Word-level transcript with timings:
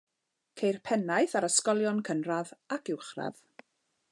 Ceir 0.61 0.77
pennaeth 0.87 1.35
ar 1.39 1.47
ysgolion 1.49 2.01
cynradd 2.09 2.53
ac 2.79 2.91
uwchradd. 2.95 3.41